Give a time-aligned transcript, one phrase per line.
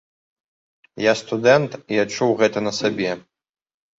[1.03, 3.11] Я студэнт і адчуў гэта на сабе.